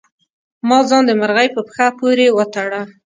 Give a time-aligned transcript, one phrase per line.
[0.67, 2.81] ما ځان د مرغۍ په پښه پورې وتړه.